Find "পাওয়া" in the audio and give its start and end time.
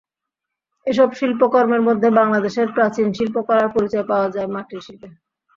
4.11-4.27